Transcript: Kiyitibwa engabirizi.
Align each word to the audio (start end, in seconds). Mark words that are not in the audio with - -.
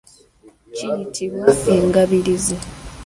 Kiyitibwa 0.75 1.49
engabirizi. 1.75 2.55